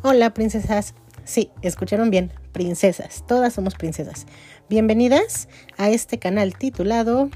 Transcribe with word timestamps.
Hola, 0.00 0.32
princesas. 0.32 0.94
Sí, 1.24 1.50
escucharon 1.60 2.08
bien, 2.08 2.32
princesas. 2.52 3.24
Todas 3.26 3.52
somos 3.52 3.74
princesas. 3.74 4.26
Bienvenidas 4.70 5.48
a 5.76 5.90
este 5.90 6.20
canal 6.20 6.56
titulado 6.56 7.30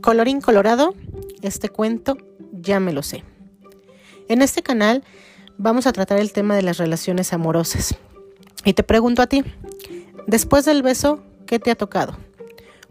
Colorín 0.00 0.40
Colorado. 0.40 0.96
Este 1.40 1.68
cuento 1.68 2.18
ya 2.50 2.80
me 2.80 2.92
lo 2.92 3.04
sé. 3.04 3.22
En 4.28 4.42
este 4.42 4.60
canal 4.64 5.04
vamos 5.56 5.86
a 5.86 5.92
tratar 5.92 6.18
el 6.18 6.32
tema 6.32 6.56
de 6.56 6.62
las 6.62 6.78
relaciones 6.78 7.32
amorosas. 7.32 7.94
Y 8.64 8.72
te 8.72 8.82
pregunto 8.82 9.22
a 9.22 9.28
ti, 9.28 9.44
después 10.26 10.64
del 10.64 10.82
beso, 10.82 11.22
¿qué 11.46 11.60
te 11.60 11.70
ha 11.70 11.76
tocado? 11.76 12.18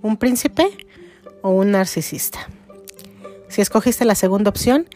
¿Un 0.02 0.16
príncipe 0.16 0.70
o 1.42 1.50
un 1.50 1.72
narcisista? 1.72 2.48
Si 3.50 3.60
escogiste 3.60 4.06
la 4.06 4.16
segunda 4.16 4.50
opción, 4.50 4.88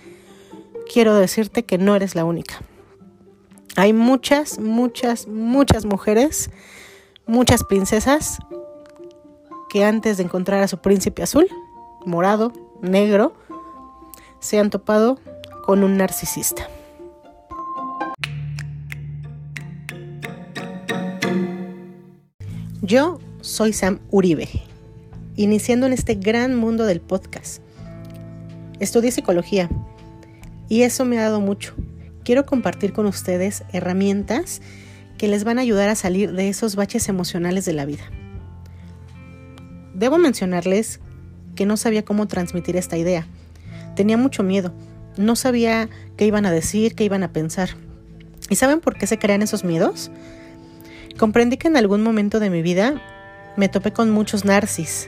quiero 0.91 1.15
decirte 1.15 1.63
que 1.63 1.77
no 1.77 1.95
eres 1.95 2.15
la 2.15 2.25
única. 2.25 2.61
Hay 3.75 3.93
muchas, 3.93 4.59
muchas, 4.59 5.27
muchas 5.27 5.85
mujeres, 5.85 6.49
muchas 7.27 7.63
princesas 7.63 8.39
que 9.69 9.83
antes 9.83 10.17
de 10.17 10.23
encontrar 10.23 10.63
a 10.63 10.67
su 10.67 10.77
príncipe 10.77 11.23
azul, 11.23 11.47
morado, 12.05 12.53
negro, 12.81 13.33
se 14.39 14.59
han 14.59 14.69
topado 14.69 15.19
con 15.65 15.83
un 15.83 15.97
narcisista. 15.97 16.69
Yo 22.81 23.19
soy 23.41 23.73
Sam 23.73 23.99
Uribe, 24.11 24.47
iniciando 25.35 25.87
en 25.87 25.93
este 25.93 26.15
gran 26.15 26.55
mundo 26.55 26.85
del 26.85 27.01
podcast. 27.01 27.61
Estudié 28.79 29.11
psicología 29.11 29.69
y 30.69 30.83
eso 30.83 31.05
me 31.05 31.19
ha 31.19 31.23
dado 31.23 31.41
mucho. 31.41 31.73
Quiero 32.23 32.45
compartir 32.45 32.93
con 32.93 33.05
ustedes 33.05 33.63
herramientas 33.71 34.61
que 35.17 35.27
les 35.27 35.43
van 35.43 35.59
a 35.59 35.61
ayudar 35.61 35.89
a 35.89 35.95
salir 35.95 36.33
de 36.33 36.49
esos 36.49 36.75
baches 36.75 37.07
emocionales 37.07 37.65
de 37.65 37.73
la 37.73 37.85
vida. 37.85 38.03
Debo 39.93 40.17
mencionarles 40.17 40.99
que 41.55 41.65
no 41.65 41.77
sabía 41.77 42.03
cómo 42.03 42.27
transmitir 42.27 42.75
esta 42.75 42.97
idea. 42.97 43.27
Tenía 43.95 44.17
mucho 44.17 44.43
miedo. 44.43 44.73
No 45.17 45.35
sabía 45.35 45.89
qué 46.17 46.25
iban 46.25 46.45
a 46.45 46.51
decir, 46.51 46.95
qué 46.95 47.05
iban 47.05 47.23
a 47.23 47.31
pensar. 47.31 47.69
¿Y 48.49 48.55
saben 48.55 48.81
por 48.81 48.97
qué 48.97 49.07
se 49.07 49.17
crean 49.17 49.41
esos 49.41 49.63
miedos? 49.63 50.11
Comprendí 51.17 51.57
que 51.57 51.69
en 51.69 51.77
algún 51.77 52.03
momento 52.03 52.39
de 52.39 52.49
mi 52.49 52.61
vida 52.61 53.01
me 53.55 53.69
topé 53.69 53.93
con 53.93 54.11
muchos 54.11 54.43
narcis, 54.43 55.07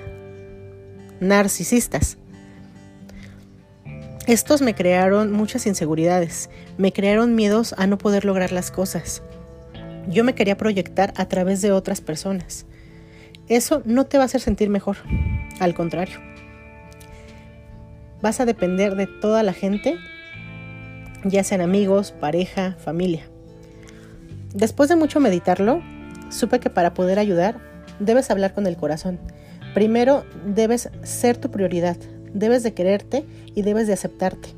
narcisistas. 1.20 2.18
Estos 4.28 4.62
me 4.62 4.76
crearon 4.76 5.32
muchas 5.32 5.66
inseguridades, 5.68 6.50
me 6.78 6.92
crearon 6.92 7.34
miedos 7.34 7.74
a 7.78 7.88
no 7.88 7.98
poder 7.98 8.26
lograr 8.26 8.52
las 8.52 8.72
cosas. 8.72 9.24
Yo 10.10 10.26
me 10.26 10.36
quería 10.36 10.58
proyectar 10.58 11.14
a 11.16 11.30
través 11.30 11.62
de 11.62 11.72
otras 11.72 12.02
personas. 12.02 12.66
Eso 13.48 13.82
no 13.86 14.06
te 14.06 14.18
va 14.18 14.24
a 14.24 14.26
hacer 14.26 14.42
sentir 14.42 14.70
mejor, 14.70 14.98
al 15.62 15.74
contrario. 15.74 16.20
Vas 18.22 18.42
a 18.42 18.46
depender 18.46 18.96
de 18.98 19.08
toda 19.08 19.44
la 19.44 19.54
gente, 19.54 19.96
ya 21.24 21.46
sean 21.46 21.62
amigos, 21.62 22.12
pareja, 22.12 22.76
familia. 22.80 23.30
Después 24.54 24.90
de 24.90 24.98
mucho 24.98 25.22
meditarlo, 25.22 25.82
supe 26.32 26.60
que 26.60 26.70
para 26.70 26.94
poder 26.94 27.18
ayudar 27.18 27.62
debes 28.02 28.30
hablar 28.30 28.54
con 28.54 28.68
el 28.68 28.76
corazón. 28.76 29.22
Primero 29.74 30.26
debes 30.46 30.90
ser 31.04 31.38
tu 31.38 31.50
prioridad, 31.50 31.96
debes 32.34 32.64
de 32.64 32.74
quererte 32.74 33.26
y 33.56 33.62
debes 33.62 33.88
de 33.88 33.94
aceptarte. 33.94 34.50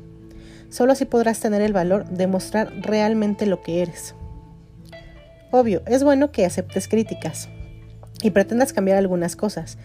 Solo 0.70 0.92
así 0.92 1.04
podrás 1.04 1.40
tener 1.40 1.62
el 1.62 1.72
valor 1.72 2.08
de 2.08 2.26
mostrar 2.26 2.72
realmente 2.80 3.46
lo 3.46 3.62
que 3.62 3.82
eres. 3.82 4.14
Obvio, 5.50 5.82
es 5.86 6.04
bueno 6.04 6.30
que 6.30 6.46
aceptes 6.46 6.86
críticas 6.86 7.48
y 8.22 8.30
pretendas 8.30 8.72
cambiar 8.72 8.98
algunas 8.98 9.34
cosas, 9.34 9.78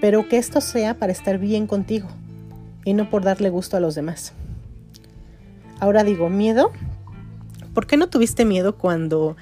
pero 0.00 0.28
que 0.28 0.38
esto 0.38 0.60
sea 0.60 0.94
para 0.94 1.12
estar 1.12 1.38
bien 1.38 1.66
contigo 1.66 2.08
y 2.84 2.94
no 2.94 3.08
por 3.08 3.22
darle 3.22 3.50
gusto 3.50 3.76
a 3.76 3.80
los 3.80 3.94
demás. 3.94 4.32
Ahora 5.78 6.04
digo, 6.04 6.28
miedo. 6.28 6.72
¿Por 7.74 7.86
qué 7.86 7.96
no 7.96 8.08
tuviste 8.08 8.44
miedo 8.44 8.78
cuando 8.78 9.36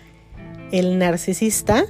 el 0.73 0.99
narcisista 0.99 1.85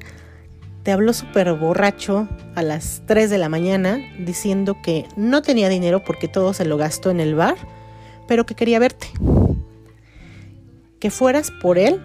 te 0.85 0.93
habló 0.93 1.15
súper 1.15 1.51
borracho 1.55 2.29
a 2.55 2.63
las 2.63 3.03
3 3.07 3.31
de 3.31 3.39
la 3.39 3.49
mañana 3.49 3.99
diciendo 4.19 4.77
que 4.83 5.07
no 5.17 5.41
tenía 5.41 5.71
dinero 5.71 6.05
porque 6.05 6.29
todo 6.29 6.53
se 6.53 6.67
lo 6.67 6.77
gastó 6.77 7.11
en 7.11 7.21
el 7.21 7.35
bar, 7.35 7.57
pero 8.29 8.45
que 8.45 8.55
quería 8.55 8.79
verte. 8.79 9.09
Que 11.01 11.11
fueras 11.11 11.51
por 11.51 11.79
él, 11.79 12.03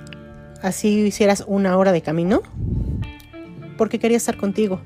así 0.62 1.02
hicieras 1.02 1.44
una 1.46 1.78
hora 1.78 1.92
de 1.92 2.02
camino, 2.02 2.42
porque 3.78 4.00
quería 4.00 4.18
estar 4.18 4.38
contigo. 4.38 4.80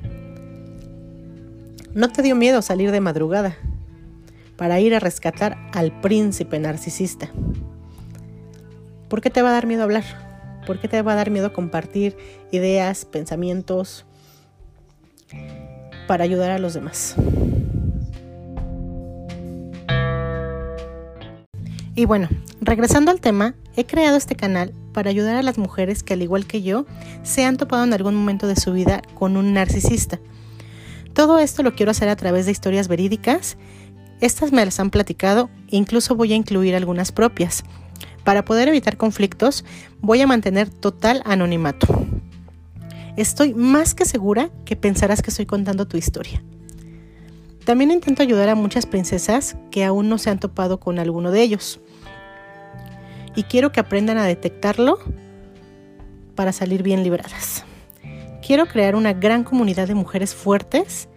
No 1.93 2.11
te 2.11 2.23
dio 2.23 2.35
miedo 2.35 2.63
salir 2.63 2.91
de 2.91 2.99
madrugada 2.99 3.55
para 4.57 4.79
ir 4.79 4.95
a 4.95 4.99
rescatar 4.99 5.57
al 5.71 6.01
príncipe 6.01 6.57
narcisista. 6.57 7.29
¿Por 9.07 9.21
qué 9.21 9.29
te 9.29 9.43
va 9.43 9.49
a 9.49 9.53
dar 9.53 9.67
miedo 9.67 9.83
hablar? 9.83 10.22
¿Por 10.66 10.79
qué 10.79 10.88
te 10.88 11.01
va 11.01 11.13
a 11.13 11.16
dar 11.16 11.29
miedo 11.29 11.53
compartir 11.53 12.16
ideas, 12.51 13.06
pensamientos 13.06 14.06
para 16.07 16.24
ayudar 16.24 16.51
a 16.51 16.59
los 16.59 16.74
demás? 16.74 17.16
Y 21.96 22.06
bueno, 22.06 22.28
regresando 22.59 23.12
al 23.12 23.22
tema, 23.22 23.53
he 23.75 23.85
creado 23.85 24.18
este 24.18 24.35
canal 24.35 24.73
para 24.94 25.09
ayudar 25.09 25.35
a 25.35 25.44
las 25.44 25.57
mujeres 25.57 26.02
que 26.02 26.13
al 26.13 26.23
igual 26.23 26.46
que 26.47 26.63
yo 26.63 26.85
se 27.22 27.46
han 27.46 27.57
topado 27.57 27.84
en 27.84 27.94
algún 27.94 28.16
momento 28.16 28.47
de 28.47 28.56
su 28.56 28.73
vida 28.73 29.02
con 29.13 29.38
un 29.38 29.53
narcisista. 29.53 30.19
Todo 31.13 31.38
esto 31.38 31.62
lo 31.62 31.75
quiero 31.75 31.91
hacer 31.91 32.09
a 32.09 32.16
través 32.16 32.46
de 32.46 32.52
historias 32.52 32.88
verídicas. 32.88 33.57
Estas 34.22 34.52
me 34.52 34.66
las 34.66 34.79
han 34.79 34.90
platicado, 34.90 35.52
incluso 35.68 36.16
voy 36.16 36.34
a 36.34 36.35
incluir 36.35 36.75
algunas 36.75 37.12
propias. 37.12 37.63
Para 38.24 38.46
poder 38.46 38.68
evitar 38.68 38.97
conflictos, 38.97 39.66
voy 40.00 40.22
a 40.22 40.28
mantener 40.28 40.69
total 40.69 41.22
anonimato. 41.25 41.88
Estoy 43.18 43.53
más 43.53 43.94
que 43.94 44.06
segura 44.06 44.50
que 44.66 44.75
pensarás 44.75 45.22
que 45.22 45.30
estoy 45.30 45.46
contando 45.46 45.88
tu 45.88 45.97
historia. 45.97 46.41
También 47.66 47.91
intento 47.91 48.24
ayudar 48.24 48.50
a 48.50 48.56
muchas 48.56 48.86
princesas 48.86 49.56
que 49.72 49.86
aún 49.86 50.09
no 50.09 50.18
se 50.18 50.30
han 50.30 50.40
topado 50.40 50.80
con 50.80 51.00
alguno 51.00 51.31
de 51.31 51.41
ellos. 51.41 51.80
Y 53.36 53.44
quiero 53.44 53.72
que 53.72 53.80
aprendan 53.80 54.18
a 54.18 54.25
detectarlo 54.25 55.00
para 56.35 56.52
salir 56.52 56.84
bien 56.84 57.03
libradas. 57.03 57.64
Quiero 58.46 58.66
crear 58.66 58.96
una 58.96 59.14
gran 59.14 59.44
comunidad 59.44 59.88
de 59.88 59.96
mujeres 59.96 60.35
fuertes 60.35 61.08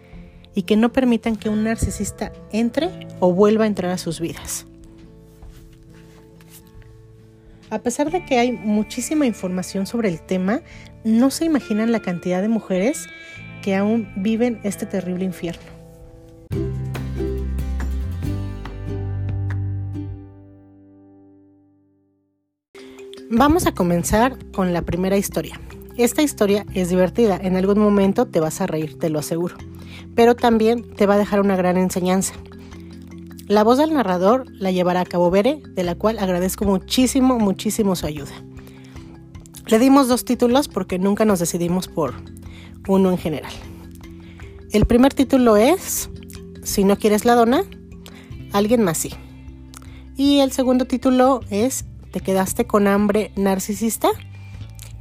y 0.55 0.63
que 0.63 0.77
no 0.77 0.93
permitan 0.93 1.35
que 1.35 1.49
un 1.49 1.63
narcisista 1.63 2.31
entre 2.51 3.07
o 3.19 3.33
vuelva 3.33 3.65
a 3.65 3.67
entrar 3.67 3.91
a 3.91 3.97
sus 3.97 4.19
vidas. 4.19 4.65
A 7.69 7.79
pesar 7.79 8.11
de 8.11 8.23
que 8.23 8.39
hay 8.39 8.53
muchísima 8.53 9.25
información 9.25 9.87
sobre 9.87 10.07
el 10.07 10.21
tema, 10.21 10.61
no 11.03 11.29
se 11.29 11.45
imaginan 11.45 11.91
la 11.91 12.01
cantidad 12.01 12.41
de 12.41 12.47
mujeres 12.47 13.07
que 13.61 13.75
aún 13.75 14.09
viven 14.15 14.59
este 14.63 14.85
terrible 14.85 15.25
infierno. 15.25 15.61
Vamos 23.29 23.67
a 23.67 23.73
comenzar 23.73 24.37
con 24.53 24.71
la 24.71 24.83
primera 24.83 25.17
historia. 25.17 25.59
Esta 25.97 26.21
historia 26.21 26.65
es 26.73 26.89
divertida, 26.89 27.37
en 27.41 27.57
algún 27.57 27.79
momento 27.79 28.27
te 28.27 28.39
vas 28.39 28.61
a 28.61 28.67
reír, 28.67 28.97
te 28.97 29.09
lo 29.09 29.19
aseguro, 29.19 29.57
pero 30.15 30.35
también 30.35 30.93
te 30.95 31.05
va 31.05 31.15
a 31.15 31.17
dejar 31.17 31.41
una 31.41 31.57
gran 31.57 31.75
enseñanza. 31.75 32.33
La 33.47 33.63
voz 33.63 33.77
del 33.77 33.93
narrador 33.93 34.45
la 34.51 34.71
llevará 34.71 35.01
a 35.01 35.05
Cabo 35.05 35.31
Bere, 35.31 35.61
de 35.69 35.83
la 35.83 35.95
cual 35.95 36.19
agradezco 36.19 36.65
muchísimo, 36.65 37.39
muchísimo 37.39 37.95
su 37.95 38.05
ayuda. 38.05 38.33
Le 39.67 39.79
dimos 39.79 40.09
dos 40.09 40.25
títulos 40.25 40.67
porque 40.67 40.99
nunca 40.99 41.23
nos 41.23 41.39
decidimos 41.39 41.87
por 41.87 42.13
uno 42.89 43.09
en 43.09 43.17
general. 43.17 43.53
El 44.73 44.85
primer 44.85 45.13
título 45.13 45.55
es 45.55 46.09
Si 46.63 46.83
no 46.83 46.97
quieres 46.97 47.23
la 47.23 47.35
dona, 47.35 47.63
alguien 48.51 48.83
más 48.83 48.97
sí. 48.97 49.11
Y 50.17 50.39
el 50.39 50.51
segundo 50.51 50.83
título 50.83 51.39
es 51.49 51.85
¿Te 52.11 52.19
quedaste 52.19 52.67
con 52.67 52.85
hambre 52.85 53.31
narcisista? 53.37 54.09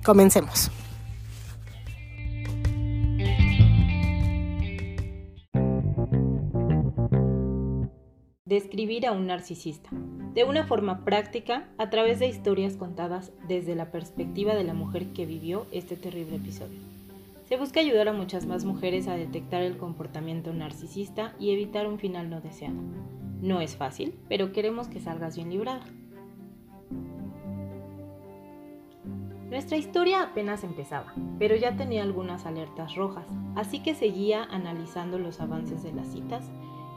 Comencemos. 0.05 0.71
Describir 8.57 9.07
a 9.07 9.13
un 9.13 9.27
narcisista, 9.27 9.91
de 10.33 10.45
una 10.45 10.67
forma 10.67 11.05
práctica 11.05 11.69
a 11.77 11.91
través 11.91 12.21
de 12.21 12.27
historias 12.27 12.79
contadas 12.79 13.31
desde 13.47 13.75
la 13.75 13.91
perspectiva 13.91 14.55
de 14.55 14.65
la 14.65 14.73
mujer 14.73 15.09
que 15.09 15.27
vivió 15.27 15.67
este 15.73 15.95
terrible 15.95 16.37
episodio. 16.37 16.79
Se 17.45 17.59
busca 17.59 17.81
ayudar 17.81 18.09
a 18.09 18.15
muchas 18.15 18.47
más 18.47 18.65
mujeres 18.65 19.09
a 19.09 19.15
detectar 19.15 19.61
el 19.61 19.77
comportamiento 19.77 20.55
narcisista 20.55 21.35
y 21.39 21.51
evitar 21.51 21.87
un 21.87 21.99
final 21.99 22.31
no 22.31 22.41
deseado. 22.41 22.79
No 23.43 23.61
es 23.61 23.77
fácil, 23.77 24.15
pero 24.27 24.53
queremos 24.53 24.89
que 24.89 25.01
salgas 25.01 25.37
bien 25.37 25.51
librada. 25.51 25.85
Nuestra 29.51 29.77
historia 29.77 30.23
apenas 30.23 30.65
empezaba, 30.65 31.13
pero 31.39 31.57
ya 31.57 31.77
tenía 31.77 32.03
algunas 32.03 32.47
alertas 32.47 32.95
rojas, 32.95 33.27
así 33.55 33.81
que 33.81 33.95
seguía 33.95 34.45
analizando 34.45 35.19
los 35.19 35.43
avances 35.43 35.83
de 35.83 35.93
las 35.93 36.07
citas 36.07 36.51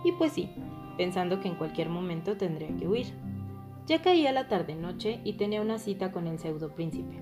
y 0.05 0.13
pues 0.13 0.31
sí, 0.31 0.49
pensando 0.99 1.39
que 1.39 1.47
en 1.47 1.55
cualquier 1.55 1.87
momento 1.87 2.35
tendría 2.35 2.75
que 2.75 2.85
huir. 2.85 3.07
Ya 3.87 4.01
caía 4.01 4.33
la 4.33 4.49
tarde-noche 4.49 5.21
y 5.23 5.33
tenía 5.33 5.61
una 5.61 5.79
cita 5.79 6.11
con 6.11 6.27
el 6.27 6.39
pseudo 6.39 6.75
príncipe. 6.75 7.21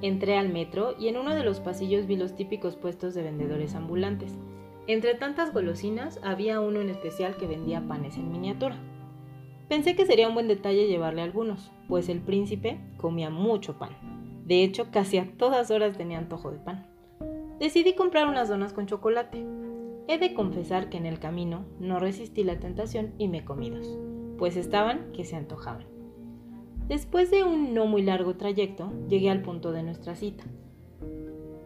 Entré 0.00 0.38
al 0.38 0.48
metro 0.48 0.94
y 0.98 1.08
en 1.08 1.18
uno 1.18 1.34
de 1.34 1.44
los 1.44 1.60
pasillos 1.60 2.06
vi 2.06 2.16
los 2.16 2.34
típicos 2.34 2.76
puestos 2.76 3.12
de 3.12 3.22
vendedores 3.22 3.74
ambulantes. 3.74 4.38
Entre 4.86 5.14
tantas 5.16 5.52
golosinas 5.52 6.18
había 6.22 6.60
uno 6.60 6.80
en 6.80 6.88
especial 6.88 7.36
que 7.36 7.46
vendía 7.46 7.86
panes 7.86 8.16
en 8.16 8.32
miniatura. 8.32 8.76
Pensé 9.68 9.94
que 9.94 10.06
sería 10.06 10.26
un 10.26 10.32
buen 10.32 10.48
detalle 10.48 10.88
llevarle 10.88 11.20
algunos, 11.20 11.70
pues 11.88 12.08
el 12.08 12.22
príncipe 12.22 12.80
comía 12.96 13.28
mucho 13.28 13.78
pan. 13.78 13.90
De 14.46 14.64
hecho, 14.64 14.90
casi 14.90 15.18
a 15.18 15.30
todas 15.36 15.70
horas 15.70 15.94
tenía 15.94 16.16
antojo 16.16 16.50
de 16.50 16.58
pan. 16.58 16.86
Decidí 17.58 17.92
comprar 17.92 18.26
unas 18.28 18.48
donas 18.48 18.72
con 18.72 18.86
chocolate. 18.86 19.44
He 20.10 20.18
de 20.18 20.34
confesar 20.34 20.88
que 20.88 20.96
en 20.96 21.06
el 21.06 21.20
camino 21.20 21.66
no 21.78 22.00
resistí 22.00 22.42
la 22.42 22.58
tentación 22.58 23.14
y 23.16 23.28
me 23.28 23.44
comí 23.44 23.70
dos, 23.70 23.96
pues 24.38 24.56
estaban 24.56 25.12
que 25.12 25.24
se 25.24 25.36
antojaban. 25.36 25.86
Después 26.88 27.30
de 27.30 27.44
un 27.44 27.74
no 27.74 27.86
muy 27.86 28.02
largo 28.02 28.34
trayecto, 28.34 28.92
llegué 29.08 29.30
al 29.30 29.42
punto 29.42 29.70
de 29.70 29.84
nuestra 29.84 30.16
cita. 30.16 30.42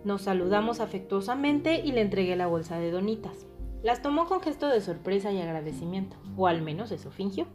Nos 0.04 0.20
saludamos 0.20 0.80
afectuosamente 0.80 1.80
y 1.82 1.92
le 1.92 2.02
entregué 2.02 2.36
la 2.36 2.46
bolsa 2.46 2.78
de 2.78 2.90
donitas. 2.90 3.46
Las 3.82 4.02
tomó 4.02 4.26
con 4.26 4.42
gesto 4.42 4.68
de 4.68 4.82
sorpresa 4.82 5.32
y 5.32 5.40
agradecimiento, 5.40 6.18
o 6.36 6.46
al 6.46 6.60
menos 6.60 6.92
eso 6.92 7.10
fingió. 7.10 7.46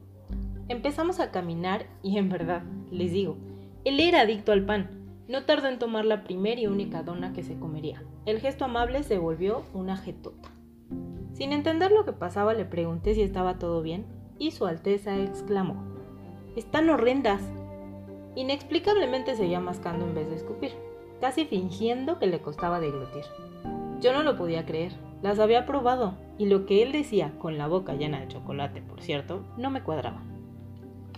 Empezamos 0.69 1.19
a 1.19 1.30
caminar 1.30 1.85
y 2.01 2.18
en 2.18 2.30
verdad, 2.30 2.63
les 2.89 3.12
digo, 3.12 3.38
él 3.85 4.00
era 4.00 4.21
adicto 4.21 4.53
al 4.53 4.65
pan. 4.65 4.89
No 5.27 5.45
tardó 5.45 5.68
en 5.68 5.77
tomar 5.77 6.06
la 6.06 6.24
primera 6.24 6.59
y 6.59 6.65
única 6.65 7.03
dona 7.03 7.31
que 7.31 7.44
se 7.44 7.59
comería. 7.59 8.01
El 8.25 8.39
gesto 8.39 8.65
amable 8.65 9.03
se 9.03 9.19
volvió 9.19 9.62
una 9.75 9.95
jetota. 9.95 10.50
Sin 11.39 11.53
entender 11.53 11.94
lo 11.94 12.03
que 12.03 12.12
pasaba, 12.12 12.53
le 12.53 12.65
pregunté 12.65 13.15
si 13.15 13.21
estaba 13.21 13.59
todo 13.59 13.81
bien 13.81 14.06
y 14.39 14.51
su 14.51 14.65
Alteza 14.65 15.18
exclamó: 15.18 15.81
Están 16.57 16.89
horrendas. 16.89 17.41
Inexplicablemente 18.36 19.36
seguía 19.36 19.62
mascando 19.62 20.06
en 20.06 20.15
vez 20.15 20.30
de 20.30 20.36
escupir, 20.36 20.74
casi 21.21 21.45
fingiendo 21.45 22.19
que 22.19 22.27
le 22.27 22.41
costaba 22.41 22.81
deglutir. 22.81 23.24
Yo 24.01 24.12
no 24.12 24.24
lo 24.24 24.36
podía 24.36 24.65
creer, 24.65 24.91
las 25.21 25.39
había 25.39 25.65
probado 25.65 26.15
y 26.38 26.47
lo 26.47 26.65
que 26.65 26.83
él 26.83 26.91
decía, 26.91 27.31
con 27.39 27.57
la 27.57 27.68
boca 27.68 27.94
llena 27.94 28.19
de 28.19 28.27
chocolate, 28.27 28.81
por 28.81 29.01
cierto, 29.01 29.45
no 29.56 29.69
me 29.69 29.81
cuadraba. 29.81 30.21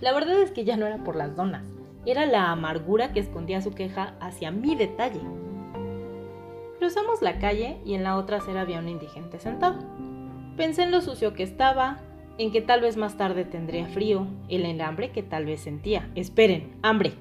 La 0.01 0.13
verdad 0.13 0.39
es 0.39 0.51
que 0.51 0.65
ya 0.65 0.77
no 0.77 0.85
era 0.85 1.03
por 1.03 1.15
las 1.15 1.35
donas, 1.35 1.65
era 2.05 2.27
la 2.27 2.51
amargura 2.51 3.11
que 3.11 3.19
escondía 3.21 3.59
su 3.63 3.71
queja 3.71 4.13
hacia 4.19 4.51
mi 4.51 4.75
detalle. 4.75 5.21
Cruzamos 6.77 7.23
la 7.23 7.39
calle 7.39 7.79
y 7.85 7.95
en 7.95 8.03
la 8.03 8.17
otra 8.17 8.37
acera 8.37 8.61
había 8.61 8.79
un 8.79 8.89
indigente 8.89 9.39
sentado. 9.39 9.79
Pensé 10.57 10.83
en 10.83 10.91
lo 10.91 11.01
sucio 11.01 11.33
que 11.33 11.43
estaba, 11.43 11.99
en 12.37 12.51
que 12.51 12.61
tal 12.61 12.81
vez 12.81 12.97
más 12.97 13.17
tarde 13.17 13.45
tendría 13.45 13.87
frío, 13.87 14.27
el 14.49 14.81
hambre 14.81 15.11
que 15.11 15.23
tal 15.23 15.45
vez 15.45 15.61
sentía. 15.61 16.09
Esperen, 16.15 16.75
hambre. 16.81 17.13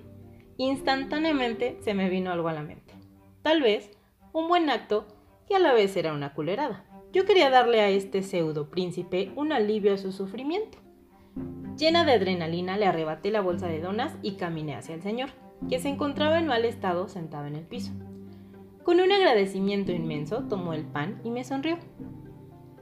Instantáneamente 0.57 1.79
se 1.81 1.95
me 1.95 2.09
vino 2.09 2.31
algo 2.31 2.49
a 2.49 2.53
la 2.53 2.63
mente. 2.63 2.95
Tal 3.43 3.63
vez 3.63 3.91
un 4.33 4.49
buen 4.49 4.69
acto 4.69 5.07
que 5.49 5.55
a 5.57 5.59
la 5.59 5.73
vez 5.73 5.97
era 5.97 6.13
una 6.13 6.35
culerada. 6.35 6.85
Yo 7.13 7.25
quería 7.25 7.51
darle 7.51 7.81
a 7.81 7.89
este 7.89 8.23
pseudo 8.23 8.71
príncipe 8.71 9.33
un 9.37 9.53
alivio 9.53 9.95
a 9.95 9.99
su 9.99 10.13
sufrimiento. 10.13 10.79
Llena 11.77 12.05
de 12.05 12.13
adrenalina 12.13 12.77
le 12.77 12.87
arrebaté 12.87 13.31
la 13.31 13.41
bolsa 13.41 13.67
de 13.67 13.81
donas 13.81 14.17
y 14.23 14.33
caminé 14.33 14.77
hacia 14.77 14.95
el 14.95 15.03
señor, 15.03 15.31
que 15.69 15.79
se 15.79 15.89
encontraba 15.89 16.39
en 16.39 16.47
mal 16.47 16.65
estado 16.65 17.09
sentado 17.09 17.47
en 17.47 17.57
el 17.57 17.65
piso. 17.65 17.93
Con 18.85 19.01
un 19.01 19.11
agradecimiento 19.11 19.93
inmenso 19.93 20.45
tomó 20.45 20.73
el 20.73 20.85
pan 20.85 21.21
y 21.25 21.31
me 21.31 21.43
sonrió. 21.43 21.79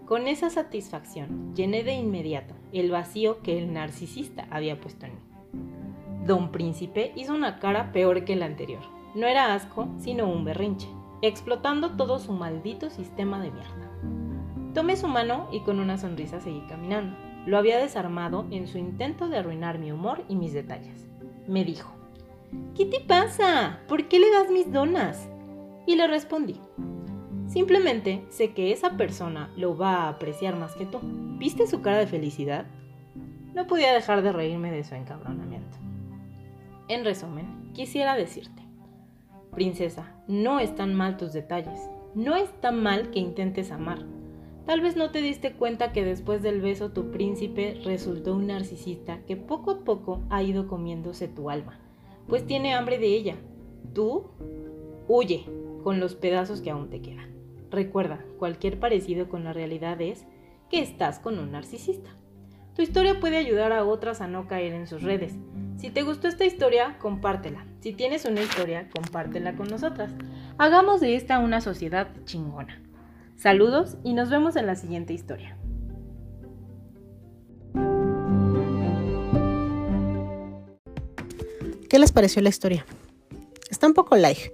Con 0.09 0.27
esa 0.27 0.49
satisfacción 0.49 1.55
llené 1.55 1.85
de 1.85 1.93
inmediato 1.93 2.55
el 2.73 2.91
vacío 2.91 3.43
que 3.43 3.59
el 3.59 3.75
narcisista 3.75 4.47
había 4.51 4.81
puesto 4.81 5.05
en 5.05 5.17
mí. 5.17 5.21
Don 6.25 6.51
Príncipe 6.51 7.13
hizo 7.15 7.35
una 7.35 7.59
cara 7.59 7.93
peor 7.93 8.25
que 8.25 8.35
la 8.35 8.47
anterior. 8.47 8.81
No 9.15 9.27
era 9.27 9.53
asco, 9.53 9.87
sino 9.99 10.27
un 10.27 10.47
berrinche, 10.47 10.89
explotando 11.21 11.91
todo 11.97 12.19
su 12.21 12.33
maldito 12.33 12.89
sistema 12.89 13.39
de 13.39 13.51
mierda. 13.51 13.93
Tomé 14.73 14.97
su 14.97 15.09
mano 15.09 15.47
y 15.53 15.61
con 15.61 15.79
una 15.79 15.99
sonrisa 15.99 16.41
seguí 16.41 16.63
caminando. 16.71 17.15
Lo 17.45 17.59
había 17.59 17.77
desarmado 17.77 18.47
en 18.51 18.67
su 18.67 18.79
intento 18.79 19.29
de 19.29 19.37
arruinar 19.37 19.79
mi 19.79 19.93
humor 19.93 20.25
y 20.27 20.37
mis 20.37 20.55
detalles. 20.55 21.07
Me 21.47 21.67
dijo, 21.67 21.93
¿Qué 22.75 22.87
te 22.87 23.01
pasa? 23.01 23.81
¿Por 23.87 24.09
qué 24.09 24.19
le 24.19 24.31
das 24.31 24.51
mis 24.51 24.73
donas? 24.73 25.29
Y 25.87 25.97
le 25.97 26.07
respondí, 26.07 26.59
Simplemente 27.59 28.23
sé 28.29 28.53
que 28.53 28.71
esa 28.71 28.97
persona 28.97 29.51
lo 29.57 29.77
va 29.77 30.05
a 30.05 30.09
apreciar 30.11 30.55
más 30.55 30.77
que 30.77 30.87
tú. 30.87 31.01
¿Viste 31.03 31.67
su 31.67 31.81
cara 31.81 31.99
de 31.99 32.07
felicidad? 32.07 32.67
No 33.53 33.67
podía 33.67 33.93
dejar 33.93 34.23
de 34.23 34.31
reírme 34.31 34.71
de 34.71 34.85
su 34.85 34.95
encabronamiento. 34.95 35.77
En 36.87 37.05
resumen, 37.05 37.73
quisiera 37.75 38.15
decirte, 38.15 38.63
princesa, 39.51 40.15
no 40.29 40.61
están 40.61 40.95
mal 40.95 41.17
tus 41.17 41.33
detalles. 41.33 41.81
No 42.15 42.37
está 42.37 42.71
mal 42.71 43.11
que 43.11 43.19
intentes 43.19 43.73
amar. 43.73 44.07
Tal 44.65 44.81
vez 44.81 44.95
no 44.95 45.11
te 45.11 45.21
diste 45.21 45.55
cuenta 45.55 45.91
que 45.93 46.05
después 46.05 46.45
del 46.45 46.61
beso 46.61 46.93
tu 46.93 47.11
príncipe 47.11 47.81
resultó 47.85 48.37
un 48.37 48.47
narcisista 48.47 49.19
que 49.27 49.37
poco 49.37 49.73
a 49.73 49.79
poco 49.81 50.23
ha 50.31 50.45
ido 50.45 50.69
comiéndose 50.69 51.27
tu 51.27 51.51
alma, 51.51 51.81
pues 52.29 52.47
tiene 52.47 52.75
hambre 52.75 52.99
de 52.99 53.09
ella. 53.09 53.35
Tú 53.95 54.27
huye 55.09 55.45
con 55.83 55.99
los 55.99 56.15
pedazos 56.15 56.61
que 56.61 56.71
aún 56.71 56.89
te 56.89 57.03
quedan. 57.03 57.38
Recuerda, 57.71 58.25
cualquier 58.39 58.81
parecido 58.81 59.29
con 59.29 59.45
la 59.45 59.53
realidad 59.53 60.01
es 60.01 60.25
que 60.71 60.81
estás 60.81 61.19
con 61.19 61.39
un 61.39 61.53
narcisista. 61.53 62.11
Tu 62.75 62.83
historia 62.83 63.19
puede 63.19 63.37
ayudar 63.37 63.73
a 63.73 63.85
otras 63.85 64.21
a 64.21 64.29
no 64.29 64.47
caer 64.47 64.73
en 64.73 64.87
sus 64.87 65.03
redes. 65.03 65.35
Si 65.79 65.91
te 65.91 66.03
gustó 66.03 66.29
esta 66.29 66.45
historia, 66.45 66.97
compártela. 66.99 67.67
Si 67.81 67.93
tienes 67.93 68.25
una 68.25 68.41
historia, 68.41 68.89
compártela 68.91 69.57
con 69.57 69.69
nosotras. 69.69 70.13
Hagamos 70.59 71.01
de 71.01 71.17
esta 71.17 71.41
una 71.41 71.61
sociedad 71.61 72.09
chingona. 72.25 72.81
Saludos 73.37 73.97
y 74.05 74.15
nos 74.15 74.31
vemos 74.31 74.57
en 74.57 74.67
la 74.67 74.77
siguiente 74.77 75.13
historia. 75.13 75.57
¿Qué 81.89 81.99
les 81.99 82.13
pareció 82.13 82.43
la 82.43 82.51
historia? 82.51 82.85
Está 83.71 83.87
un 83.87 83.95
poco 83.95 84.15
like, 84.17 84.53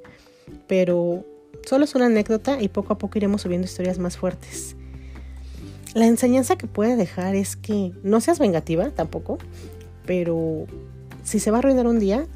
pero 0.66 1.24
Solo 1.66 1.84
es 1.84 1.94
una 1.94 2.06
anécdota 2.06 2.60
y 2.60 2.68
poco 2.68 2.92
a 2.92 2.98
poco 2.98 3.16
iremos 3.18 3.42
subiendo 3.42 3.64
historias 3.66 3.98
más 3.98 4.16
fuertes. 4.16 4.76
La 5.94 6.06
enseñanza 6.06 6.56
que 6.56 6.66
puede 6.66 6.96
dejar 6.96 7.34
es 7.34 7.56
que 7.56 7.92
no 8.02 8.20
seas 8.20 8.38
vengativa 8.38 8.90
tampoco, 8.90 9.38
pero 10.04 10.66
si 11.22 11.38
se 11.38 11.50
va 11.50 11.58
a 11.58 11.60
arruinar 11.60 11.86
un 11.86 12.00
día, 12.00 12.26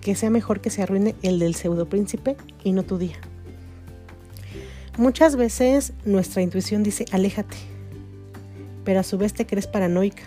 que 0.00 0.14
sea 0.14 0.30
mejor 0.30 0.60
que 0.60 0.70
se 0.70 0.82
arruine 0.82 1.14
el 1.22 1.38
del 1.38 1.54
pseudo 1.54 1.88
príncipe 1.88 2.36
y 2.64 2.72
no 2.72 2.82
tu 2.82 2.98
día. 2.98 3.16
Muchas 4.98 5.36
veces 5.36 5.92
nuestra 6.04 6.42
intuición 6.42 6.82
dice 6.82 7.04
aléjate, 7.12 7.56
pero 8.84 9.00
a 9.00 9.02
su 9.02 9.18
vez 9.18 9.34
te 9.34 9.46
crees 9.46 9.66
paranoica. 9.66 10.22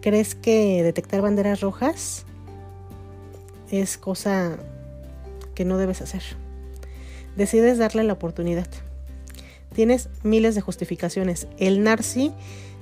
¿Crees 0.00 0.34
que 0.34 0.82
detectar 0.82 1.22
banderas 1.22 1.60
rojas 1.60 2.26
es 3.70 3.96
cosa 3.96 4.58
que 5.54 5.64
no 5.64 5.78
debes 5.78 6.02
hacer? 6.02 6.43
Decides 7.36 7.78
darle 7.78 8.04
la 8.04 8.12
oportunidad. 8.12 8.68
Tienes 9.74 10.08
miles 10.22 10.54
de 10.54 10.60
justificaciones. 10.60 11.48
El 11.58 11.82
narci 11.82 12.32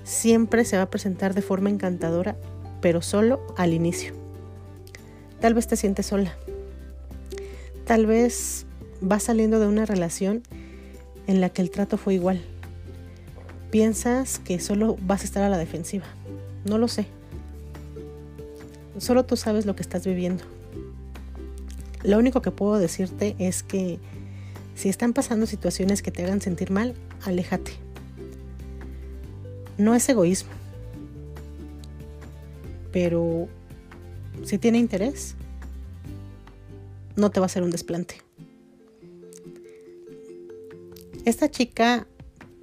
siempre 0.05 0.65
se 0.65 0.77
va 0.77 0.85
a 0.85 0.91
presentar 0.91 1.35
de 1.35 1.43
forma 1.43 1.71
encantadora, 1.71 2.37
pero 2.81 3.03
solo 3.03 3.41
al 3.57 3.73
inicio. 3.73 4.13
Tal 5.41 5.55
vez 5.55 5.67
te 5.67 5.77
sientes 5.77 6.07
sola. 6.07 6.37
Tal 7.87 8.07
vez 8.07 8.67
vas 9.01 9.25
saliendo 9.25 9.59
de 9.59 9.67
una 9.67 9.87
relación 9.87 10.43
en 11.27 11.41
la 11.41 11.49
que 11.49 11.63
el 11.63 11.71
trato 11.71 11.97
fue 11.97 12.15
igual. 12.15 12.43
Piensas 13.71 14.39
que 14.39 14.61
solo 14.61 14.97
vas 15.01 15.23
a 15.23 15.25
estar 15.25 15.43
a 15.43 15.49
la 15.49 15.59
defensiva. 15.59 16.05
No 16.65 16.79
lo 16.79 16.89
sé. 16.89 17.07
Solo 18.99 19.25
tú 19.25 19.37
sabes 19.37 19.67
lo 19.67 19.75
que 19.75 19.83
estás 19.83 20.07
viviendo. 20.07 20.45
Lo 22.03 22.19
único 22.19 22.43
que 22.43 22.51
puedo 22.51 22.79
decirte 22.79 23.35
es 23.39 23.63
que 23.63 23.99
si 24.75 24.89
están 24.89 25.13
pasando 25.13 25.47
situaciones 25.47 26.03
que 26.03 26.11
te 26.11 26.25
hagan 26.25 26.41
sentir 26.41 26.71
mal, 26.71 26.95
aléjate. 27.25 27.73
No 29.79 29.95
es 29.95 30.09
egoísmo, 30.09 30.51
pero 32.93 33.49
si 34.45 34.59
tiene 34.59 34.79
interés, 34.79 35.35
no 37.17 37.31
te 37.31 37.41
va 37.41 37.45
a 37.45 37.47
hacer 37.47 37.63
un 37.63 37.71
desplante. 37.71 38.17
Esta 41.25 41.51
chica 41.51 42.07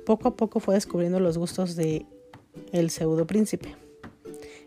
poco 0.05 0.27
a 0.27 0.35
poco 0.35 0.59
fue 0.59 0.75
descubriendo 0.75 1.19
los 1.19 1.37
gustos 1.37 1.75
de 1.75 2.05
el 2.71 2.89
pseudo 2.89 3.25
príncipe, 3.25 3.75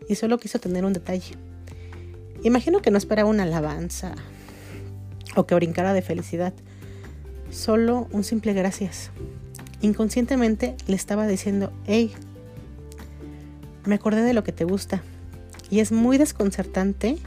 y 0.09 0.15
solo 0.15 0.37
quiso 0.37 0.59
tener 0.59 0.85
un 0.85 0.93
detalle. 0.93 1.35
Imagino 2.43 2.81
que 2.81 2.91
no 2.91 2.97
esperaba 2.97 3.29
una 3.29 3.43
alabanza 3.43 4.15
o 5.35 5.45
que 5.45 5.55
brincara 5.55 5.93
de 5.93 6.01
felicidad, 6.01 6.53
solo 7.53 8.07
un 8.11 8.23
simple 8.23 8.53
gracias. 8.53 9.11
Inconscientemente 9.81 10.75
le 10.87 10.95
estaba 10.95 11.27
diciendo, 11.27 11.71
hey, 11.87 12.13
me 13.85 13.95
acordé 13.95 14.21
de 14.21 14.33
lo 14.33 14.43
que 14.43 14.51
te 14.51 14.65
gusta. 14.65 15.01
Y 15.69 15.79
es 15.79 15.91
muy 15.91 16.17
desconcertante 16.17 17.17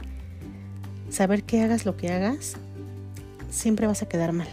saber 1.09 1.43
que 1.43 1.61
hagas 1.61 1.85
lo 1.85 1.97
que 1.97 2.11
hagas, 2.11 2.55
siempre 3.49 3.87
vas 3.87 4.01
a 4.01 4.07
quedar 4.07 4.33
mal. 4.33 4.47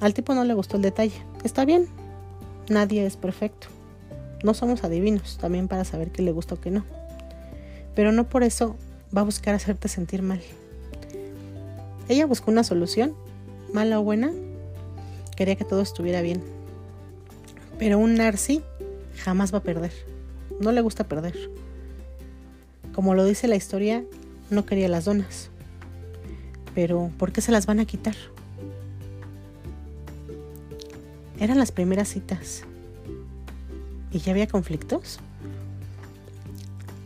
Al 0.00 0.14
tipo 0.14 0.34
no 0.34 0.44
le 0.44 0.54
gustó 0.54 0.76
el 0.76 0.82
detalle. 0.82 1.16
Está 1.44 1.64
bien, 1.64 1.86
nadie 2.68 3.06
es 3.06 3.16
perfecto. 3.16 3.68
No 4.44 4.54
somos 4.54 4.84
adivinos 4.84 5.38
también 5.38 5.68
para 5.68 5.84
saber 5.84 6.10
qué 6.10 6.22
le 6.22 6.32
gusta 6.32 6.54
o 6.54 6.60
qué 6.60 6.70
no. 6.70 6.84
Pero 7.94 8.12
no 8.12 8.24
por 8.24 8.42
eso 8.42 8.76
va 9.16 9.22
a 9.22 9.24
buscar 9.24 9.54
hacerte 9.54 9.88
sentir 9.88 10.22
mal. 10.22 10.40
Ella 12.08 12.26
buscó 12.26 12.50
una 12.50 12.62
solución, 12.62 13.14
mala 13.72 14.00
o 14.00 14.02
buena, 14.02 14.32
quería 15.36 15.56
que 15.56 15.64
todo 15.64 15.82
estuviera 15.82 16.22
bien. 16.22 16.42
Pero 17.78 17.98
un 17.98 18.14
Narci 18.14 18.62
jamás 19.16 19.52
va 19.52 19.58
a 19.58 19.62
perder. 19.62 19.92
No 20.60 20.72
le 20.72 20.80
gusta 20.80 21.04
perder. 21.04 21.50
Como 22.94 23.14
lo 23.14 23.24
dice 23.24 23.48
la 23.48 23.56
historia, 23.56 24.04
no 24.50 24.64
quería 24.64 24.88
las 24.88 25.04
donas. 25.04 25.50
Pero 26.74 27.10
¿por 27.18 27.32
qué 27.32 27.40
se 27.40 27.52
las 27.52 27.66
van 27.66 27.80
a 27.80 27.84
quitar? 27.84 28.14
Eran 31.38 31.58
las 31.58 31.72
primeras 31.72 32.08
citas. 32.08 32.64
¿Y 34.10 34.20
ya 34.20 34.32
había 34.32 34.46
conflictos? 34.46 35.20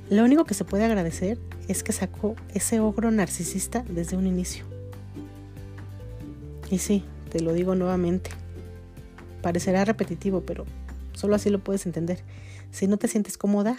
Lo 0.08 0.24
único 0.24 0.44
que 0.44 0.54
se 0.54 0.64
puede 0.64 0.84
agradecer 0.84 1.38
es 1.66 1.82
que 1.82 1.92
sacó 1.92 2.36
ese 2.54 2.80
ogro 2.80 3.10
narcisista 3.10 3.84
desde 3.88 4.16
un 4.16 4.26
inicio. 4.26 4.69
Y 6.70 6.78
sí, 6.78 7.02
te 7.30 7.40
lo 7.40 7.52
digo 7.52 7.74
nuevamente. 7.74 8.30
Parecerá 9.42 9.84
repetitivo, 9.84 10.42
pero 10.42 10.64
solo 11.12 11.34
así 11.34 11.50
lo 11.50 11.58
puedes 11.58 11.84
entender. 11.86 12.22
Si 12.70 12.86
no 12.86 12.96
te 12.96 13.08
sientes 13.08 13.36
cómoda, 13.36 13.78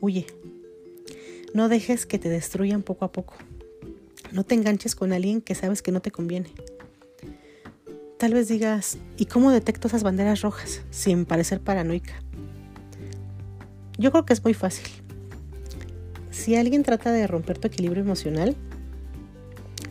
huye. 0.00 0.26
No 1.54 1.68
dejes 1.68 2.06
que 2.06 2.18
te 2.18 2.28
destruyan 2.28 2.82
poco 2.82 3.04
a 3.04 3.12
poco. 3.12 3.34
No 4.32 4.44
te 4.44 4.54
enganches 4.54 4.94
con 4.94 5.12
alguien 5.12 5.40
que 5.40 5.54
sabes 5.54 5.82
que 5.82 5.92
no 5.92 6.00
te 6.00 6.10
conviene. 6.10 6.50
Tal 8.18 8.34
vez 8.34 8.48
digas, 8.48 8.98
¿y 9.16 9.26
cómo 9.26 9.50
detecto 9.50 9.88
esas 9.88 10.02
banderas 10.02 10.42
rojas 10.42 10.82
sin 10.90 11.26
parecer 11.26 11.60
paranoica? 11.60 12.14
Yo 13.98 14.10
creo 14.10 14.24
que 14.24 14.32
es 14.32 14.42
muy 14.42 14.54
fácil. 14.54 14.86
Si 16.30 16.56
alguien 16.56 16.82
trata 16.82 17.12
de 17.12 17.26
romper 17.26 17.58
tu 17.58 17.68
equilibrio 17.68 18.02
emocional, 18.02 18.56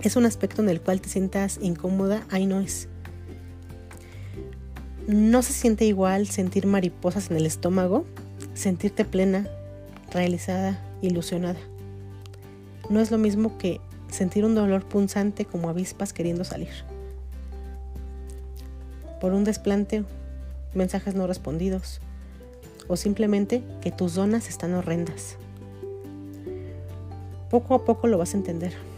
es 0.08 0.16
un 0.16 0.26
aspecto 0.26 0.62
en 0.62 0.70
el 0.70 0.82
cual 0.82 1.02
te 1.02 1.10
sientas 1.10 1.60
incómoda, 1.62 2.26
ahí 2.30 2.46
no 2.46 2.60
es. 2.60 2.88
No 5.08 5.42
se 5.42 5.54
siente 5.54 5.86
igual 5.86 6.28
sentir 6.28 6.68
mariposas 6.68 7.32
en 7.32 7.38
el 7.38 7.46
estómago, 7.46 8.06
sentirte 8.54 9.06
plena, 9.06 9.48
realizada, 10.12 10.80
ilusionada. 11.02 11.60
No 12.90 13.00
es 13.00 13.12
lo 13.12 13.18
mismo 13.18 13.58
que 13.58 13.82
sentir 14.10 14.46
un 14.46 14.56
dolor 14.56 14.86
punzante 14.86 15.46
como 15.46 15.70
avispas 15.70 16.14
queriendo 16.14 16.44
salir. 16.44 16.70
Por 19.20 19.34
un 19.34 19.44
desplante, 19.44 20.04
mensajes 20.74 21.16
no 21.16 21.28
respondidos 21.28 22.02
o 22.88 22.98
simplemente 22.98 23.64
que 23.82 23.92
tus 23.92 24.14
zonas 24.14 24.50
están 24.50 24.74
horrendas. 24.74 25.38
Poco 27.50 27.76
a 27.76 27.86
poco 27.86 28.08
lo 28.08 28.18
vas 28.18 28.34
a 28.34 28.38
entender. 28.38 28.91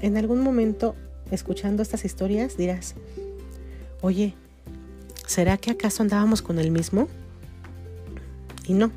En 0.00 0.16
algún 0.16 0.40
momento, 0.40 0.94
escuchando 1.30 1.82
estas 1.82 2.06
historias, 2.06 2.56
dirás, 2.56 2.94
oye, 4.00 4.34
¿será 5.26 5.58
que 5.58 5.70
acaso 5.70 6.02
andábamos 6.02 6.40
con 6.40 6.58
el 6.58 6.70
mismo? 6.70 7.06
Y 8.66 8.72
no, 8.72 8.90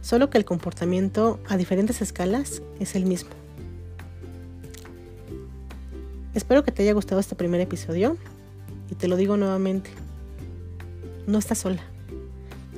solo 0.00 0.30
que 0.30 0.38
el 0.38 0.46
comportamiento 0.46 1.40
a 1.46 1.58
diferentes 1.58 2.00
escalas 2.00 2.62
es 2.78 2.94
el 2.94 3.04
mismo. 3.04 3.30
Espero 6.34 6.64
que 6.64 6.72
te 6.72 6.84
haya 6.84 6.94
gustado 6.94 7.20
este 7.20 7.34
primer 7.34 7.60
episodio 7.60 8.16
y 8.90 8.94
te 8.94 9.08
lo 9.08 9.16
digo 9.16 9.36
nuevamente, 9.36 9.90
no 11.26 11.38
estás 11.38 11.58
sola. 11.58 11.82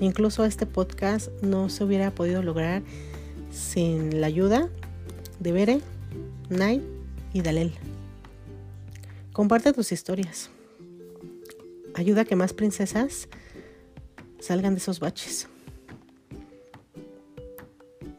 Incluso 0.01 0.45
este 0.45 0.67
podcast 0.67 1.29
no 1.43 1.69
se 1.69 1.85
hubiera 1.85 2.11
podido 2.11 2.43
lograr 2.43 2.83
sin 3.53 4.21
la 4.21 4.27
ayuda 4.27 4.69
de 5.39 5.53
Bere, 5.53 5.81
Nai 6.49 6.83
y 7.33 7.43
Dalel. 7.43 7.73
Comparte 9.33 9.73
tus 9.73 9.93
historias. 9.93 10.51
Ayuda 11.95 12.23
a 12.23 12.25
que 12.25 12.37
más 12.37 12.53
princesas 12.53 13.29
salgan 14.41 14.75
de 14.75 14.79
esos 14.79 15.01
baches. 15.01 15.49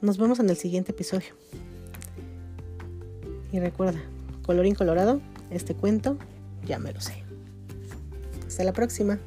Nos 0.02 0.18
vemos 0.18 0.40
en 0.40 0.50
el 0.50 0.58
siguiente 0.58 0.92
episodio. 0.92 1.34
Y 3.52 3.60
recuerda, 3.60 4.02
colorín 4.46 4.76
colorado, 4.76 5.22
este 5.52 5.76
cuento 5.76 6.18
ya 6.66 6.80
me 6.80 6.92
lo 6.92 7.02
sé. 7.02 7.24
Hasta 8.48 8.64
la 8.64 8.74
próxima. 8.74 9.20